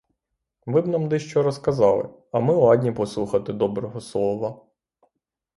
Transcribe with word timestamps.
Ви 0.65 0.81
б 0.81 0.87
нам 0.87 1.07
дещо 1.09 1.43
розказали, 1.43 2.09
а 2.31 2.39
ми 2.39 2.53
ладні 2.55 2.91
послухати 2.91 3.53
доброго 3.53 4.01
слова. 4.01 4.65